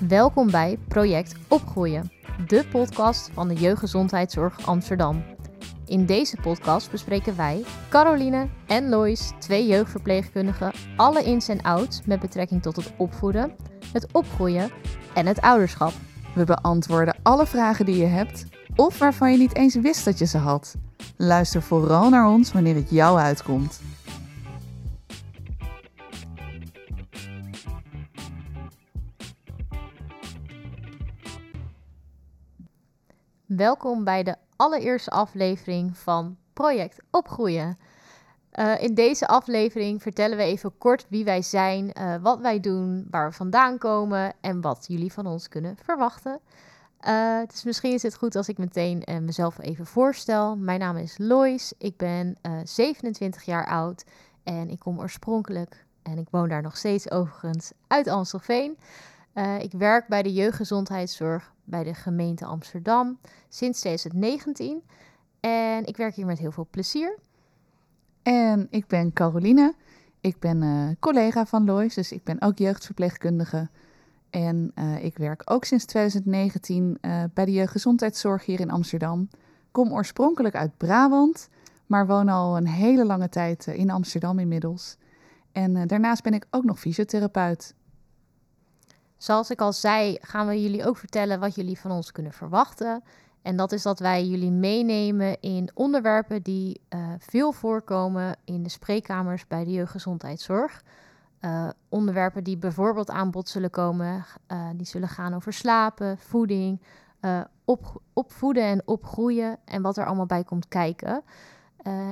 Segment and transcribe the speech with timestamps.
[0.00, 2.12] Welkom bij Project Opgroeien,
[2.46, 5.24] de podcast van de Jeugdgezondheidszorg Amsterdam.
[5.86, 12.20] In deze podcast bespreken wij, Caroline en Lois, twee jeugdverpleegkundigen, alle ins en outs met
[12.20, 13.52] betrekking tot het opvoeden,
[13.92, 14.70] het opgroeien
[15.14, 15.92] en het ouderschap.
[16.34, 18.44] We beantwoorden alle vragen die je hebt
[18.74, 20.74] of waarvan je niet eens wist dat je ze had.
[21.16, 23.80] Luister vooral naar ons wanneer het jou uitkomt.
[33.46, 37.78] Welkom bij de allereerste aflevering van Project Opgroeien.
[38.52, 43.06] Uh, in deze aflevering vertellen we even kort wie wij zijn, uh, wat wij doen,
[43.10, 46.40] waar we vandaan komen en wat jullie van ons kunnen verwachten.
[47.08, 50.56] Uh, dus misschien is het goed als ik meteen mezelf even voorstel.
[50.56, 54.04] Mijn naam is Lois, ik ben 27 jaar oud
[54.42, 58.78] en ik kom oorspronkelijk, en ik woon daar nog steeds overigens, uit Amstelveen.
[59.58, 64.82] ik werk bij de jeugdgezondheidszorg bij de gemeente Amsterdam sinds 2019
[65.40, 67.18] en ik werk hier met heel veel plezier.
[68.22, 69.74] En ik ben Caroline.
[70.20, 73.68] Ik ben uh, collega van Lois, dus ik ben ook jeugdverpleegkundige.
[74.30, 79.28] En uh, ik werk ook sinds 2019 uh, bij de jeugdgezondheidszorg hier in Amsterdam.
[79.70, 81.48] Kom oorspronkelijk uit Brabant,
[81.86, 84.96] maar woon al een hele lange tijd in Amsterdam inmiddels.
[85.52, 87.74] En daarnaast ben ik ook nog fysiotherapeut.
[89.16, 93.02] Zoals ik al zei, gaan we jullie ook vertellen wat jullie van ons kunnen verwachten.
[93.42, 98.68] En dat is dat wij jullie meenemen in onderwerpen die uh, veel voorkomen in de
[98.68, 100.82] spreekkamers bij de jeugdgezondheidszorg.
[101.40, 106.80] Uh, onderwerpen die bijvoorbeeld aan bod zullen komen, uh, die zullen gaan over slapen, voeding,
[107.64, 111.22] op, opvoeden en opgroeien en wat er allemaal bij komt kijken.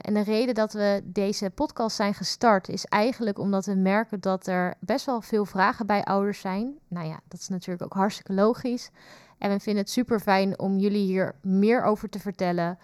[0.00, 4.46] En de reden dat we deze podcast zijn gestart is eigenlijk omdat we merken dat
[4.46, 6.78] er best wel veel vragen bij ouders zijn.
[6.88, 8.90] Nou ja, dat is natuurlijk ook hartstikke logisch.
[9.38, 12.78] En we vinden het super fijn om jullie hier meer over te vertellen.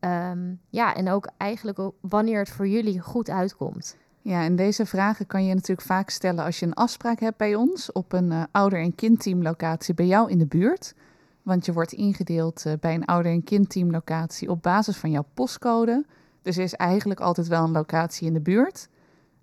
[0.00, 3.96] Um, ja, en ook eigenlijk wanneer het voor jullie goed uitkomt.
[4.20, 7.54] Ja, en deze vragen kan je natuurlijk vaak stellen als je een afspraak hebt bij
[7.54, 10.94] ons op een uh, ouder- en kindteamlocatie bij jou in de buurt.
[11.42, 16.04] Want je wordt ingedeeld uh, bij een ouder- en kindteamlocatie op basis van jouw postcode.
[16.46, 18.88] Dus er is eigenlijk altijd wel een locatie in de buurt.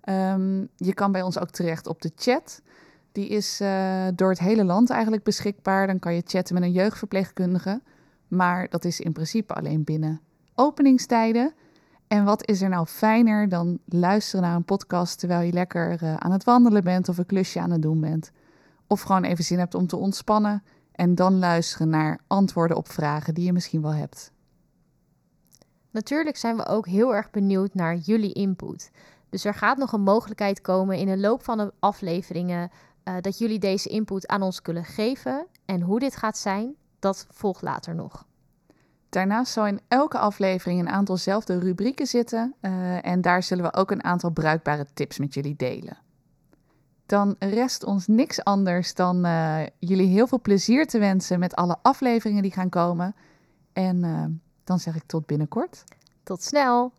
[0.08, 2.62] Um, je kan bij ons ook terecht op de chat.
[3.12, 5.86] Die is uh, door het hele land eigenlijk beschikbaar.
[5.86, 7.82] Dan kan je chatten met een jeugdverpleegkundige.
[8.28, 10.20] Maar dat is in principe alleen binnen
[10.54, 11.54] openingstijden.
[12.08, 16.16] En wat is er nou fijner dan luisteren naar een podcast terwijl je lekker uh,
[16.16, 18.30] aan het wandelen bent of een klusje aan het doen bent?
[18.86, 20.62] Of gewoon even zin hebt om te ontspannen
[20.92, 24.32] en dan luisteren naar antwoorden op vragen die je misschien wel hebt.
[25.94, 28.90] Natuurlijk zijn we ook heel erg benieuwd naar jullie input.
[29.28, 32.70] Dus er gaat nog een mogelijkheid komen in de loop van de afleveringen
[33.04, 35.46] uh, dat jullie deze input aan ons kunnen geven.
[35.64, 38.26] En hoe dit gaat zijn, dat volgt later nog.
[39.08, 42.54] Daarnaast zal in elke aflevering een aantal zelfde rubrieken zitten.
[42.60, 45.98] Uh, en daar zullen we ook een aantal bruikbare tips met jullie delen.
[47.06, 51.76] Dan rest ons niks anders dan uh, jullie heel veel plezier te wensen met alle
[51.82, 53.14] afleveringen die gaan komen.
[53.72, 54.02] En
[54.64, 55.84] dan zeg ik tot binnenkort.
[56.22, 56.92] Tot snel!